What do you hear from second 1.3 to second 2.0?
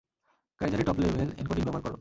Encoding ব্যবহার করো।